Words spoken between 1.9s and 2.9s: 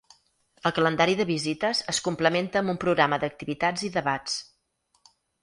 es complementa amb un